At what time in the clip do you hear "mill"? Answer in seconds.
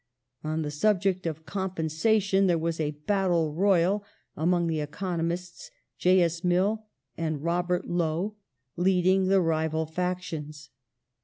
6.43-6.83